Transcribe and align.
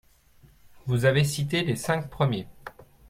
Vous 0.87 1.05
avez 1.05 1.23
cité 1.23 1.61
les 1.63 1.75
cinq 1.75 2.09
premiers 2.09 2.47